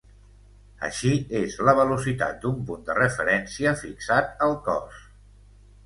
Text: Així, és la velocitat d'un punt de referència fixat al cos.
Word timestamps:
Així, 0.87 1.11
és 1.41 1.57
la 1.69 1.75
velocitat 1.81 2.41
d'un 2.47 2.59
punt 2.71 2.89
de 2.91 2.97
referència 3.01 3.77
fixat 3.87 4.47
al 4.51 4.61
cos. 4.71 5.03